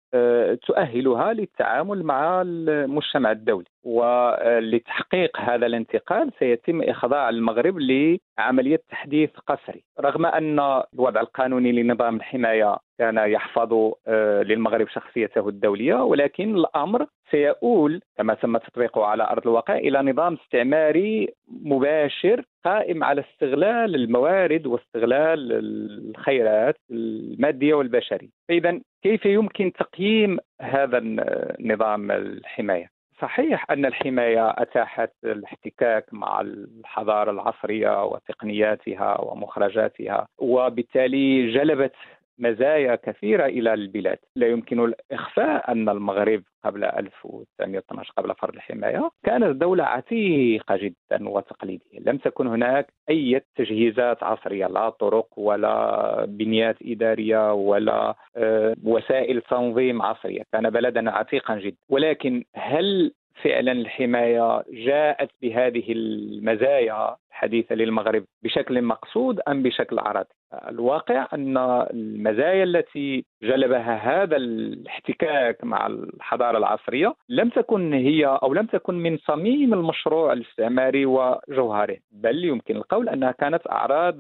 تؤهلها 0.66 1.32
للتعامل 1.32 2.02
مع 2.02 2.42
المجتمع 2.46 3.30
الدولي. 3.30 3.66
ولتحقيق 3.84 5.40
هذا 5.40 5.66
الانتقال 5.66 6.30
سيتم 6.38 6.82
إخضاع 6.82 7.28
المغرب 7.28 7.78
لعملية 7.78 8.80
تحديث 8.90 9.30
قسري. 9.46 9.82
رغم 10.00 10.26
أن 10.26 10.82
الوضع 10.94 11.20
القانوني 11.20 11.72
لنظام 11.72 12.16
الحماية 12.16 12.76
كان 12.98 13.18
يحفظ 13.18 13.92
آه، 14.06 14.42
للمغرب 14.42 14.88
شخصيته 14.88 15.48
الدولية 15.48 15.94
ولكن 15.94 16.54
الأمر 16.56 17.06
سيؤول 17.30 18.00
كما 18.16 18.34
تم 18.34 18.56
تطبيقه 18.56 19.04
على 19.04 19.22
أرض 19.22 19.42
الواقع 19.46 19.76
إلى 19.76 20.02
نظام 20.02 20.38
استعماري 20.44 21.34
مباشر 21.48 22.44
قائم 22.64 23.04
على 23.04 23.20
استغلال 23.20 23.94
الموارد 23.94 24.66
واستغلال 24.66 25.52
الخيرات 25.52 26.76
المادية 26.90 27.74
والبشرية. 27.74 28.28
فإذا 28.48 28.80
كيف 29.02 29.26
يمكن 29.26 29.72
تقييم 29.72 30.38
هذا 30.60 30.98
النظام 30.98 32.10
الحماية؟ 32.10 32.94
صحيح 33.20 33.70
أن 33.70 33.86
الحماية 33.86 34.50
أتاحت 34.50 35.10
الاحتكاك 35.24 36.04
مع 36.12 36.40
الحضارة 36.40 37.30
العصرية 37.30 38.04
وتقنياتها 38.04 39.20
ومخرجاتها 39.20 40.26
وبالتالي 40.38 41.52
جلبت 41.52 41.92
مزايا 42.38 42.94
كثيرة 42.94 43.46
إلى 43.46 43.74
البلاد. 43.74 44.18
لا 44.36 44.46
يمكن 44.46 44.84
الإخفاء 44.84 45.72
أن 45.72 45.88
المغرب 45.88 46.42
قبل 46.64 46.84
1912 46.84 48.12
قبل 48.16 48.34
فرض 48.34 48.54
الحماية 48.54 49.10
كانت 49.24 49.56
دولة 49.56 49.84
عتيقة 49.84 50.76
جدا 50.76 51.28
وتقليدية. 51.28 51.98
لم 52.00 52.16
تكن 52.16 52.46
هناك 52.46 52.92
أي 53.10 53.42
تجهيزات 53.56 54.22
عصرية 54.22 54.66
لا 54.66 54.90
طرق 54.90 55.28
ولا 55.36 56.24
بنيات 56.28 56.76
إدارية 56.82 57.52
ولا 57.52 58.14
آه، 58.36 58.74
وسائل 58.84 59.40
تنظيم 59.42 60.02
عصرية. 60.02 60.42
كان 60.52 60.70
بلدا 60.70 61.10
عتيقا 61.10 61.56
جدا. 61.58 61.76
ولكن 61.88 62.44
هل 62.54 63.12
فعلا 63.42 63.72
الحماية 63.72 64.64
جاءت 64.72 65.30
بهذه 65.42 65.92
المزايا 65.92 67.16
الحديثه 67.30 67.74
للمغرب 67.74 68.24
بشكل 68.42 68.82
مقصود 68.82 69.40
أم 69.48 69.62
بشكل 69.62 69.98
عرضي؟ 69.98 70.28
الواقع 70.68 71.26
أن 71.32 71.56
المزايا 71.90 72.64
التي 72.64 73.24
جلبها 73.42 74.22
هذا 74.22 74.36
الاحتكاك 74.36 75.64
مع 75.64 75.86
الحضارة 75.86 76.58
العصرية 76.58 77.14
لم 77.28 77.48
تكن 77.48 77.92
هي 77.92 78.26
أو 78.26 78.54
لم 78.54 78.66
تكن 78.66 78.94
من 78.94 79.18
صميم 79.18 79.74
المشروع 79.74 80.32
الاستعماري 80.32 81.06
وجوهره، 81.06 81.96
بل 82.12 82.44
يمكن 82.44 82.76
القول 82.76 83.08
أنها 83.08 83.32
كانت 83.32 83.62
أعراض 83.70 84.14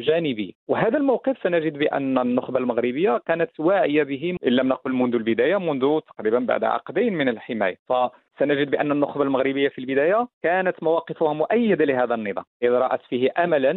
جانبية، 0.00 0.52
وهذا 0.68 0.98
الموقف 0.98 1.42
سنجد 1.42 1.78
بأن 1.78 2.18
النخبة 2.18 2.58
المغربية 2.58 3.22
كانت 3.26 3.50
واعية 3.58 4.02
به 4.02 4.36
إن 4.46 4.52
لم 4.52 4.68
نقل 4.68 4.92
منذ 4.92 5.14
البداية 5.14 5.56
منذ 5.56 6.00
تقريبا 6.00 6.38
بعد 6.38 6.64
عقدين 6.64 7.14
من 7.14 7.28
الحماية، 7.28 7.76
ف 7.88 7.92
سنجد 8.38 8.70
بأن 8.70 8.92
النخبة 8.92 9.22
المغربية 9.22 9.68
في 9.68 9.78
البداية 9.78 10.28
كانت 10.42 10.82
مواقفها 10.82 11.32
مؤيدة 11.32 11.84
لهذا 11.84 12.14
النظام 12.14 12.44
إذ 12.62 12.70
رأت 12.70 13.02
فيه 13.02 13.30
أملا 13.38 13.72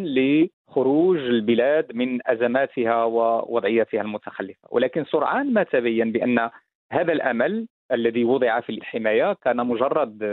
لخروج 0.69 1.17
البلاد 1.17 1.95
من 1.95 2.19
أزماتها 2.27 3.03
ووضعيتها 3.03 4.01
المتخلفة. 4.01 4.67
ولكن 4.71 5.05
سرعان 5.05 5.53
ما 5.53 5.63
تبين 5.63 6.11
بأن 6.11 6.49
هذا 6.91 7.13
الأمل 7.13 7.67
الذي 7.91 8.23
وضع 8.23 8.59
في 8.59 8.69
الحماية 8.71 9.33
كان 9.33 9.57
مجرد 9.57 10.23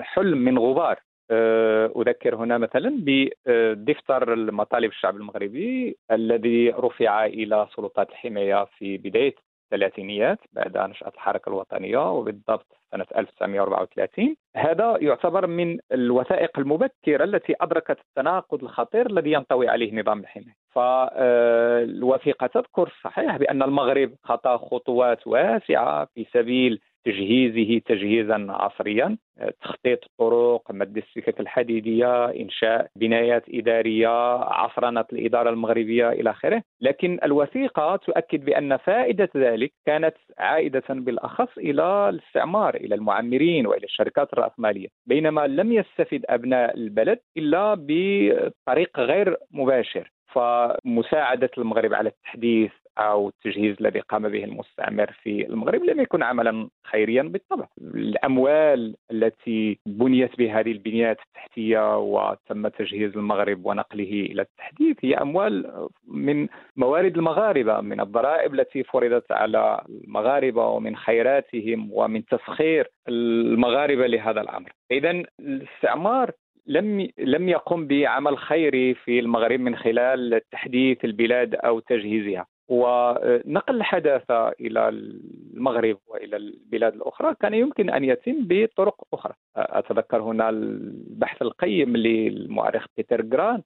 حلم 0.00 0.38
من 0.38 0.58
غبار. 0.58 0.98
أذكر 1.30 2.34
هنا 2.34 2.58
مثلا 2.58 2.96
بدفتر 2.98 4.32
المطالب 4.32 4.90
الشعب 4.90 5.16
المغربي 5.16 5.96
الذي 6.10 6.70
رفع 6.70 7.26
إلى 7.26 7.66
سلطات 7.76 8.10
الحماية 8.10 8.64
في 8.78 8.98
بداية 8.98 9.34
الثلاثينيات 9.72 10.38
بعد 10.52 10.78
نشأة 10.78 11.08
الحركة 11.14 11.48
الوطنية 11.48 12.10
وبالضبط 12.12 12.66
سنة 12.90 13.06
1934 13.16 14.36
هذا 14.56 14.96
يعتبر 15.00 15.46
من 15.46 15.78
الوثائق 15.92 16.58
المبكرة 16.58 17.24
التي 17.24 17.54
أدركت 17.60 17.98
التناقض 18.08 18.62
الخطير 18.62 19.10
الذي 19.10 19.32
ينطوي 19.32 19.68
عليه 19.68 20.00
نظام 20.00 20.20
الحماية. 20.20 20.56
فالوثيقة 20.70 22.46
تذكر 22.46 22.92
صحيح 23.04 23.36
بأن 23.36 23.62
المغرب 23.62 24.14
خطى 24.24 24.58
خطوات 24.58 25.26
واسعة 25.26 26.08
في 26.14 26.26
سبيل 26.32 26.80
تجهيزه 27.06 27.78
تجهيزا 27.78 28.46
عصريا 28.48 29.16
تخطيط 29.62 30.04
الطرق 30.04 30.70
مد 30.70 30.96
السكك 30.96 31.40
الحديدية 31.40 32.24
إنشاء 32.24 32.90
بنايات 32.96 33.44
إدارية 33.48 34.08
عصرنة 34.38 35.04
الإدارة 35.12 35.50
المغربية 35.50 36.08
إلى 36.10 36.30
آخره. 36.30 36.62
لكن 36.80 37.18
الوثيقة 37.24 37.96
تؤكد 37.96 38.44
بأن 38.44 38.76
فائدة 38.76 39.28
ذلك 39.36 39.72
كانت 39.86 40.14
عائدة 40.38 40.82
بالأخص 40.88 41.58
إلى 41.58 42.08
الاستعمار 42.08 42.74
إلى 42.74 42.94
المعمرين 42.94 43.66
وإلى 43.66 43.84
الشركات 43.84 44.32
الرأسمالية. 44.32 44.88
بينما 45.06 45.46
لم 45.46 45.72
يستفد 45.72 46.24
أبناء 46.28 46.76
البلد 46.76 47.18
إلا 47.36 47.74
بطريق 47.78 49.00
غير 49.00 49.36
مباشر. 49.50 50.10
فمساعدة 50.26 51.50
المغرب 51.58 51.94
على 51.94 52.08
التحديث 52.08 52.72
أو 52.98 53.28
التجهيز 53.28 53.76
الذي 53.80 54.00
قام 54.00 54.28
به 54.28 54.44
المستعمر 54.44 55.10
في 55.22 55.46
المغرب 55.46 55.84
لم 55.84 56.00
يكن 56.00 56.22
عملا 56.22 56.68
خيريا 56.84 57.22
بالطبع. 57.22 57.66
الأموال 57.94 58.96
التي 59.10 59.78
بنيت 59.86 60.38
بهذه 60.38 60.72
البنيات 60.72 61.18
التحتية 61.26 61.98
وتم 61.98 62.68
تجهيز 62.68 63.16
المغرب 63.16 63.66
ونقله 63.66 64.26
إلى 64.30 64.42
التحديث 64.42 64.96
هي 65.02 65.14
أموال 65.14 65.86
من 66.06 66.48
موارد 66.76 67.16
المغاربة 67.16 67.80
من 67.80 68.00
الضرائب 68.00 68.54
التي 68.54 68.82
فرضت 68.82 69.32
على 69.32 69.84
المغاربة 69.88 70.66
ومن 70.68 70.96
خيراتهم 70.96 71.88
ومن 71.92 72.24
تسخير 72.24 72.88
المغاربة 73.08 74.06
لهذا 74.06 74.40
الأمر. 74.40 74.72
اذا 74.90 75.22
الاستعمار 75.40 76.30
لم 76.66 77.08
لم 77.18 77.48
يقم 77.48 77.86
بعمل 77.86 78.38
خيري 78.38 78.94
في 78.94 79.18
المغرب 79.18 79.60
من 79.60 79.76
خلال 79.76 80.40
تحديث 80.50 81.04
البلاد 81.04 81.54
أو 81.54 81.80
تجهيزها 81.80 82.46
ونقل 82.68 83.76
الحداثة 83.76 84.48
إلى 84.48 84.88
المغرب 84.88 85.98
وإلى 86.06 86.36
البلاد 86.36 86.94
الأخرى 86.94 87.34
كان 87.40 87.54
يمكن 87.54 87.90
أن 87.90 88.04
يتم 88.04 88.36
بطرق 88.40 88.94
أخرى. 89.12 89.32
أتذكر 89.56 90.22
هنا 90.22 90.48
البحث 90.48 91.42
القيم 91.42 91.96
للمؤرخ 91.96 92.86
بيتر 92.96 93.22
جران 93.22 93.62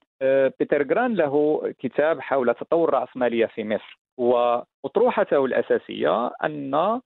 بيتر 0.58 0.82
جران 0.82 1.14
له 1.14 1.62
كتاب 1.78 2.20
حول 2.20 2.54
تطور 2.54 2.88
الرأسمالية 2.88 3.46
في 3.46 3.64
مصر 3.64 3.98
وأطروحته 4.18 5.44
الأساسية 5.44 6.30
أن 6.44 7.00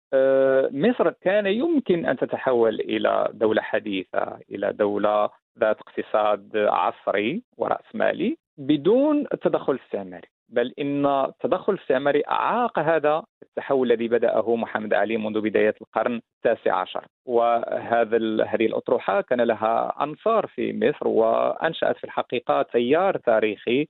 مصر 0.72 1.11
كان 1.11 1.46
يمكن 1.46 2.07
أن 2.07 2.16
تتحول 2.16 2.74
إلى 2.80 3.28
دولة 3.33 3.62
حديثة 3.62 4.38
إلى 4.50 4.72
دولة 4.72 5.30
ذات 5.59 5.76
اقتصاد 5.80 6.57
عصري 6.57 7.42
ورأسمالي 7.59 8.37
بدون 8.59 9.26
التدخل 9.33 9.72
الاستعماري 9.72 10.28
بل 10.48 10.74
إن 10.78 11.07
التدخل 11.07 11.72
الاستعماري 11.72 12.22
أعاق 12.30 12.78
هذا 12.78 13.22
التحول 13.42 13.92
الذي 13.92 14.09
بدأه 14.09 14.57
محمد 14.57 14.94
علي 14.94 15.16
منذ 15.16 15.40
بداية 15.40 15.74
القرن 15.80 16.20
التاسع 16.37 16.74
عشر. 16.74 17.04
وهذا 17.26 18.44
هذه 18.44 18.66
الأطروحة 18.66 19.20
كان 19.20 19.40
لها 19.40 20.02
أنصار 20.02 20.46
في 20.46 20.72
مصر 20.72 21.09
وأنشأت 21.09 21.96
في 21.96 22.04
الحقيقة 22.04 22.62
تيار 22.62 23.16
تاريخي 23.16 23.88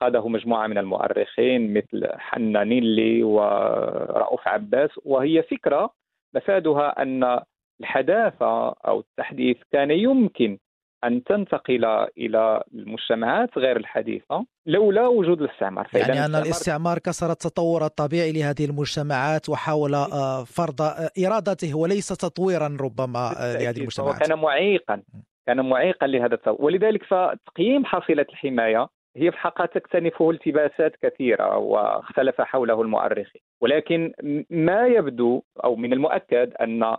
قاده 0.00 0.28
مجموعة 0.28 0.66
من 0.66 0.78
المؤرخين 0.78 1.74
مثل 1.74 2.08
حنا 2.18 2.64
نيلي 2.64 3.22
ورؤوف 3.22 4.48
عباس. 4.48 4.90
وهي 5.04 5.42
فكرة 5.42 5.90
مفادها 6.34 7.02
أن 7.02 7.40
الحداثة 7.80 8.68
أو 8.68 9.00
التحديث 9.00 9.56
كان 9.72 9.90
يمكن 9.90 10.58
أن 11.04 11.24
تنتقل 11.24 11.84
إلى 12.18 12.62
المجتمعات 12.74 13.58
غير 13.58 13.76
الحديثة 13.76 14.46
لولا 14.66 15.06
وجود 15.06 15.42
الاستعمار. 15.42 15.88
يعني 15.94 16.24
أن 16.24 16.34
الاستعمار 16.34 16.98
كسر 16.98 17.30
التطور 17.30 17.84
الطبيعي 17.84 18.32
لهذه 18.32 18.64
المجتمعات 18.64 19.48
وحاول 19.48 19.94
آه، 19.94 20.44
فرض 20.44 20.82
آه، 20.82 21.10
إرادته 21.26 21.78
وليس 21.78 22.08
تطويرا 22.08 22.76
ربما 22.80 23.18
آه، 23.18 23.58
لهذه 23.58 23.78
المجتمعات. 23.78 24.28
كان 24.28 24.38
معيقا 24.38 25.02
كان 25.46 25.68
معيقا 25.68 26.06
لهذا 26.06 26.34
التطور. 26.34 26.56
ولذلك 26.58 27.02
فتقييم 27.02 27.84
حصيلة 27.84 28.26
الحماية 28.28 28.88
هي 29.16 29.30
في 29.30 29.38
حقها 29.38 29.66
تكتنفه 29.66 30.30
التباسات 30.30 30.92
كثيرة 31.02 31.56
واختلف 31.56 32.40
حوله 32.40 32.82
المؤرخين. 32.82 33.40
ولكن 33.60 34.12
ما 34.50 34.86
يبدو 34.86 35.42
أو 35.64 35.76
من 35.76 35.92
المؤكد 35.92 36.52
أن 36.60 36.96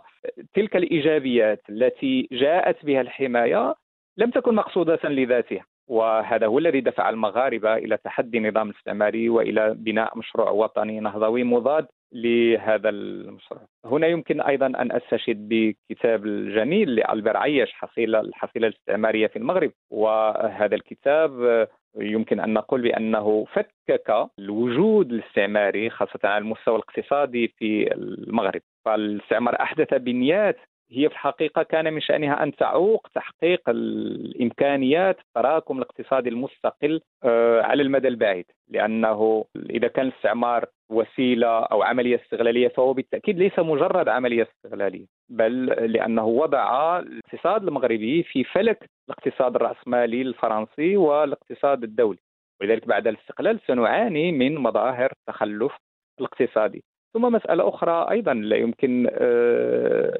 تلك 0.54 0.76
الإيجابيات 0.76 1.62
التي 1.70 2.28
جاءت 2.32 2.84
بها 2.84 3.00
الحماية 3.00 3.74
لم 4.18 4.30
تكن 4.30 4.54
مقصودة 4.54 4.98
لذاتها 5.04 5.64
وهذا 5.88 6.46
هو 6.46 6.58
الذي 6.58 6.80
دفع 6.80 7.10
المغاربة 7.10 7.74
إلى 7.74 7.96
تحدي 7.96 8.38
النظام 8.38 8.70
الاستعماري 8.70 9.28
وإلى 9.28 9.74
بناء 9.74 10.18
مشروع 10.18 10.50
وطني 10.50 11.00
نهضوي 11.00 11.44
مضاد 11.44 11.86
لهذا 12.12 12.88
المشروع. 12.88 13.60
هنا 13.84 14.06
يمكن 14.06 14.40
أيضا 14.40 14.66
أن 14.66 14.92
أستشهد 14.92 15.48
بكتاب 15.48 16.26
الجميل 16.26 16.94
لألبر 16.94 17.36
عيش 17.36 17.72
حصيلة 17.72 18.20
الحصيلة 18.20 18.68
الاستعمارية 18.68 19.26
في 19.26 19.36
المغرب. 19.36 19.72
وهذا 19.90 20.74
الكتاب 20.74 21.66
يمكن 21.96 22.40
أن 22.40 22.52
نقول 22.52 22.82
بأنه 22.82 23.44
فكك 23.52 24.28
الوجود 24.38 25.12
الاستعماري 25.12 25.90
خاصة 25.90 26.20
على 26.24 26.38
المستوى 26.38 26.76
الاقتصادي 26.76 27.48
في 27.48 27.94
المغرب. 27.94 28.60
فالاستعمار 28.84 29.62
أحدث 29.62 29.94
بنيات 29.94 30.56
هي 30.90 31.08
في 31.08 31.14
الحقيقة 31.14 31.62
كان 31.62 31.92
من 31.92 32.00
شأنها 32.00 32.42
أن 32.42 32.56
تعوق 32.56 33.08
تحقيق 33.14 33.68
الإمكانيات 33.68 35.20
التراكم 35.20 35.78
الاقتصادي 35.78 36.28
المستقل 36.28 37.00
آه، 37.24 37.62
على 37.62 37.82
المدى 37.82 38.08
البعيد. 38.08 38.46
لأنه 38.68 39.44
إذا 39.70 39.88
كان 39.88 40.06
الاستعمار 40.06 40.66
وسيلة 40.90 41.58
أو 41.58 41.82
عملية 41.82 42.16
استغلالية 42.16 42.68
فهو 42.68 42.92
بالتأكيد 42.92 43.38
ليس 43.38 43.58
مجرد 43.58 44.08
عملية 44.08 44.48
استغلالية 44.56 45.06
بل 45.28 45.66
لأنه 45.66 46.24
وضع 46.26 46.98
الاقتصاد 46.98 47.62
المغربي 47.62 48.22
في 48.22 48.44
فلك 48.44 48.90
الاقتصاد 49.08 49.56
الرأسمالي 49.56 50.22
الفرنسي 50.22 50.96
والاقتصاد 50.96 51.82
الدولي. 51.84 52.18
ولذلك 52.60 52.86
بعد 52.86 53.06
الاستقلال 53.06 53.60
سنعاني 53.66 54.32
من 54.32 54.54
مظاهر 54.58 55.12
التخلف 55.12 55.72
الاقتصادي. 56.20 56.84
ثم 57.14 57.22
مسألة 57.22 57.68
أخرى 57.68 58.06
أيضا 58.10 58.34
لا 58.34 58.56
يمكن 58.56 59.08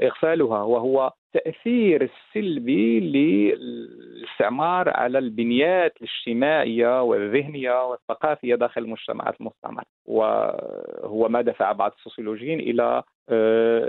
إغفالها 0.03 0.62
وهو 0.62 1.12
التأثير 1.35 2.03
السلبي 2.03 3.01
للاستعمار 3.01 4.88
على 4.88 5.18
البنيات 5.18 5.92
الاجتماعية 5.96 7.03
والذهنية 7.03 7.88
والثقافية 7.90 8.55
داخل 8.55 8.83
المجتمعات 8.83 9.40
المستعمرة. 9.40 9.85
وهو 10.07 11.29
ما 11.29 11.40
دفع 11.40 11.72
بعض 11.72 11.92
السوسيولوجيين 11.98 12.61
إلى 12.61 13.03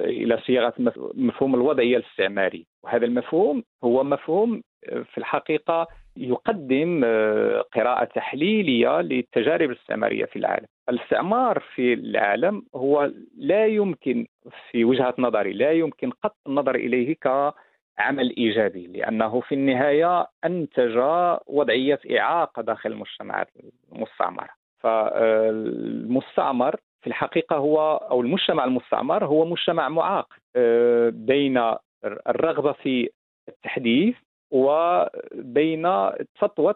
إلى 0.04 0.38
صياغة 0.38 0.74
مفهوم 1.14 1.56
الوضعية 1.56 1.98
الاستعمارية 1.98 2.64
وهذا 2.84 3.06
المفهوم 3.06 3.64
هو 3.84 4.04
مفهوم 4.04 4.62
في 4.84 5.18
الحقيقة 5.18 5.88
يقدم 6.18 7.02
آه، 7.06 7.62
قراءة 7.62 8.04
تحليلية 8.04 9.02
للتجارب 9.02 9.72
الاستعمارية 9.72 10.26
في 10.26 10.36
العالم. 10.36 10.66
الاستعمار 10.90 11.60
في 11.76 11.94
العالم 11.94 12.64
هو 12.76 13.12
لا 13.38 13.66
يمكن 13.66 14.28
في 14.72 14.86
وجهة 14.86 15.14
نظري 15.18 15.54
لا 15.54 15.72
يمكن 15.72 16.10
قط 16.10 16.36
النظر 16.48 16.76
إليه 16.76 17.16
كعمل 17.16 18.36
إيجابي 18.38 18.88
لأنه 18.88 19.42
في 19.42 19.56
النهاية 19.56 20.28
أنتج 20.46 20.98
وضعية 21.48 22.00
إعاقة 22.20 22.62
داخل 22.62 22.92
المجتمعات 22.92 23.48
المستعمرة. 23.94 24.50
فالمستعمر 24.80 26.76
في 27.02 27.08
الحقيقة 27.08 27.56
هو 27.56 27.96
أو 27.96 28.22
المجتمع 28.22 28.64
المستعمر 28.64 29.26
هو 29.26 29.46
مجتمع 29.46 29.90
معاق 29.90 30.34
آه، 30.56 31.10
بين 31.10 31.74
الرغبة 32.06 32.72
في 32.72 33.10
التحديث 33.50 34.16
وبين 34.52 36.10
سطوة 36.42 36.76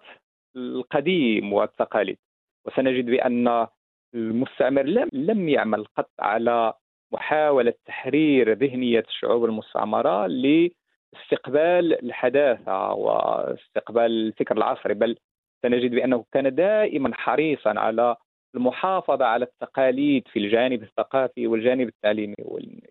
القديم 0.56 1.54
والتقاليد. 1.54 2.18
وسنجد 2.66 3.06
بأن 3.06 3.68
المستعمر 4.16 4.84
لم 4.84 5.10
لم 5.14 5.50
يعمل 5.50 5.86
قط 5.86 6.10
على 6.20 6.74
محاولة 7.12 7.74
تحرير 7.86 8.54
ذهنية 8.54 9.04
الشعوب 9.10 9.46
المستعمرة 9.46 10.28
لاستقبال 10.28 12.04
الحداثة 12.06 12.94
واستقبال 12.94 14.04
الفكر 14.28 14.58
العصري 14.58 14.94
بل 14.94 15.18
سنجد 15.62 15.92
بأنه 15.92 16.26
كان 16.32 16.56
دائما 16.56 17.12
حريصا 17.16 17.80
على 17.80 18.16
المحافظة 18.56 19.26
على 19.26 19.46
التقاليد 19.46 20.28
في 20.28 20.40
الجانب 20.40 20.84
الثقافي 20.84 21.48
والجانب 21.48 21.88
التعليمي. 21.88 22.36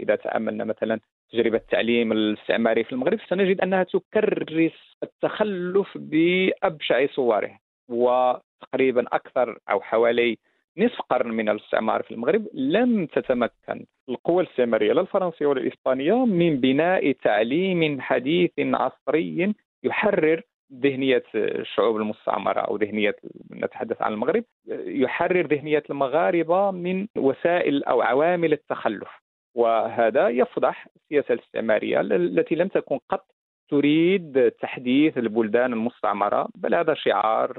إذا 0.01 0.17
تأملنا 0.17 0.65
مثلا 0.65 1.01
تجربة 1.33 1.57
التعليم 1.57 2.13
الاستعماري 2.13 2.85
في 2.85 2.93
المغرب 2.93 3.19
سنجد 3.29 3.61
أنها 3.61 3.83
تكرس 3.83 4.97
التخلف 5.03 5.99
بأبشع 5.99 7.07
صوره 7.07 7.59
وتقريبا 7.89 9.05
أكثر 9.13 9.59
أو 9.71 9.81
حوالي 9.81 10.39
نصف 10.79 11.01
قرن 11.01 11.31
من 11.31 11.49
الاستعمار 11.49 12.03
في 12.03 12.11
المغرب 12.11 12.47
لم 12.55 13.07
تتمكن 13.07 13.87
القوى 14.09 14.43
الاستعمارية 14.43 14.93
لا 14.93 15.01
الفرنسية 15.01 15.47
ولا 15.47 15.61
الإسبانية 15.61 16.25
من 16.25 16.61
بناء 16.61 17.13
تعليم 17.13 18.01
حديث 18.01 18.51
عصري 18.59 19.55
يحرر 19.85 20.43
ذهنية 20.73 21.23
الشعوب 21.35 21.97
المستعمرة 21.97 22.61
أو 22.61 22.77
ذهنية 22.77 23.17
نتحدث 23.53 24.03
عن 24.03 24.13
المغرب 24.13 24.45
يحرر 24.87 25.47
ذهنية 25.47 25.83
المغاربة 25.91 26.71
من 26.71 27.07
وسائل 27.17 27.85
أو 27.85 28.03
عوامل 28.03 28.53
التخلف. 28.53 29.22
وهذا 29.55 30.29
يفضح 30.29 30.87
السياسة 30.97 31.35
الاستعمارية 31.35 32.01
التي 32.01 32.55
لم 32.55 32.69
تكن 32.69 32.99
قط 33.09 33.27
تريد 33.69 34.51
تحديث 34.51 35.19
البلدان 35.19 35.73
المستعمرة 35.73 36.49
بل 36.55 36.75
هذا 36.75 36.95
شعار 36.95 37.53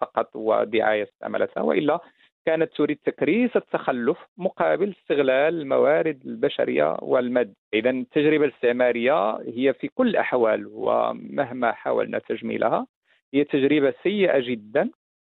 فقط 0.00 0.36
ودعاية 0.36 1.02
استعملتها 1.02 1.62
وإلا 1.62 2.00
كانت 2.46 2.72
تريد 2.72 2.98
تكريس 3.04 3.56
التخلف 3.56 4.18
مقابل 4.38 4.94
استغلال 5.00 5.60
الموارد 5.60 6.22
البشرية 6.26 6.96
والمد. 7.02 7.54
اذا 7.74 7.90
التجربة 7.90 8.44
الاستعمارية 8.44 9.36
هي 9.36 9.74
في 9.74 9.88
كل 9.88 10.08
الأحوال 10.08 10.66
ومهما 10.72 11.72
حاولنا 11.72 12.18
تجميلها 12.18 12.86
هي 13.34 13.44
تجربة 13.44 13.94
سيئة 14.02 14.38
جدا. 14.38 14.90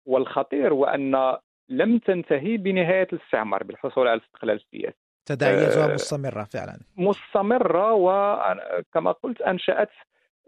والخطير 0.07 0.73
هو 0.73 0.85
أن 0.85 1.37
لم 1.69 1.99
تنتهي 1.99 2.57
بنهاية 2.57 3.09
الاستعمار 3.13 3.65
بالحصول 3.65 4.09
على 4.09 4.19
الاستقلال 4.21 4.57
السياسي. 4.57 5.02
تداعياتها 5.27 5.91
آه، 5.91 5.95
مستمرة 5.95 6.45
فعلا. 6.45 6.79
مستمرة 6.97 7.93
وكما 7.93 9.13
قلت 9.13 9.41
أنشأت 9.41 9.91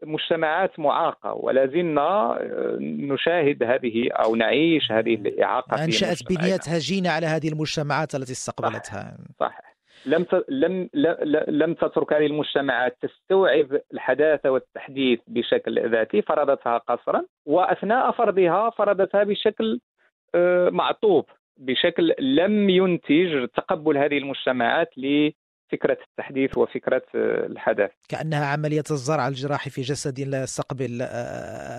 مجتمعات 0.02 0.78
معاقة 0.78 1.32
ولا 1.32 1.66
زلنا 1.66 2.36
آه، 2.40 2.76
نشاهد 2.80 3.62
هذه 3.62 4.10
أو 4.12 4.36
نعيش 4.36 4.92
هذه 4.92 5.14
الإعاقة 5.14 5.84
أنشأت 5.84 6.32
بنيات 6.32 6.68
هجينة 6.68 7.10
على 7.10 7.26
هذه 7.26 7.48
المجتمعات 7.48 8.14
التي 8.14 8.32
استقبلتها. 8.32 9.16
صح, 9.40 9.48
صح. 9.48 9.74
لم 10.06 10.26
لم 10.48 10.88
لم 11.48 11.74
تترك 11.74 12.12
هذه 12.12 12.26
المجتمعات 12.26 12.98
تستوعب 13.02 13.80
الحداثة 13.94 14.50
والتحديث 14.50 15.20
بشكل 15.26 15.90
ذاتي 15.90 16.22
فرضتها 16.22 16.78
قصرا 16.78 17.22
وأثناء 17.46 18.12
فرضها 18.12 18.70
فرضتها 18.70 19.24
بشكل 19.24 19.80
آه، 20.34 20.70
معطوب 20.70 21.26
بشكل 21.56 22.14
لم 22.18 22.70
ينتج 22.70 23.48
تقبل 23.48 23.98
هذه 23.98 24.18
المجتمعات 24.18 24.90
فكرة 25.72 25.98
التحديث 26.10 26.58
وفكرة 26.58 27.02
آه، 27.14 27.46
الحداث 27.46 27.90
كأنها 28.08 28.46
عملية 28.46 28.84
الزرع 28.90 29.28
الجراحي 29.28 29.70
في 29.70 29.80
جسد 29.80 30.20
لا 30.20 30.42
يستقبل 30.42 30.98
آه، 31.02 31.06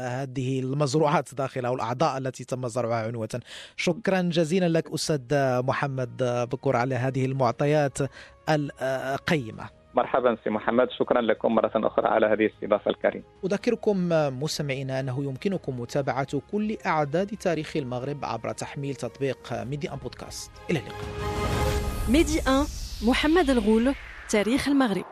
هذه 0.08 0.60
المزروعات 0.60 1.36
داخله 1.36 1.68
أو 1.68 1.74
الأعضاء 1.74 2.18
التي 2.18 2.46
تم 2.46 2.68
زرعها 2.68 3.08
عنوة. 3.08 3.30
شكرا 3.76 4.22
جزيلا 4.22 4.70
لك 4.70 4.94
أستاذ 4.94 5.22
محمد 5.68 6.18
بكور 6.52 6.76
على 6.76 6.96
هذه 6.96 7.26
المعطيات 7.26 7.98
القيمة. 8.50 9.75
مرحبا 9.96 10.38
سي 10.44 10.50
محمد. 10.50 10.88
شكرا 10.92 11.22
لكم 11.22 11.56
مرة 11.56 11.72
أخرى 11.76 12.08
على 12.08 12.26
هذه 12.26 12.46
الاستضافة 12.46 12.92
الكريمة. 12.92 13.24
أذكركم 13.46 14.10
مستمعينا 14.44 15.00
أنه 15.00 15.24
يمكنكم 15.24 15.80
متابعة 15.80 16.42
كل 16.52 16.78
أعداد 16.86 17.28
تاريخ 17.28 17.78
المغرب 17.78 18.26
عبر 18.26 18.52
تحميل 18.52 18.96
تطبيق 18.96 19.64
ميدي 19.64 19.92
أن 19.92 19.98
بودكاست. 19.98 20.52
إلى 20.70 20.80
اللقاء. 20.80 21.06
ميدي 22.10 22.40
أن 22.40 22.66
محمد 23.08 23.50
الغول 23.50 23.94
تاريخ 24.30 24.68
المغرب. 24.68 25.06